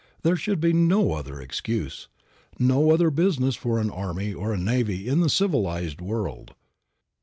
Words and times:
There 0.23 0.35
should 0.35 0.59
be 0.59 0.73
no 0.73 1.13
other 1.13 1.39
excuse, 1.39 2.07
no 2.57 2.89
other 2.91 3.11
business 3.11 3.55
for 3.55 3.77
an 3.77 3.91
army 3.91 4.33
or 4.33 4.51
a 4.51 4.57
navy 4.57 5.07
in 5.07 5.19
the 5.19 5.29
civilized 5.29 6.01
world. 6.01 6.55